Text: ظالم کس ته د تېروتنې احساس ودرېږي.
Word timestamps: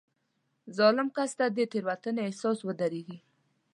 ظالم 0.77 1.07
کس 1.15 1.31
ته 1.37 1.45
د 1.55 1.57
تېروتنې 1.71 2.21
احساس 2.25 2.57
ودرېږي. 2.63 3.17